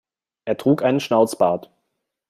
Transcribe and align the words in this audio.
Er 0.45 0.57
trug 0.57 0.81
einen 0.83 0.99
Schnauzbart. 0.99 1.69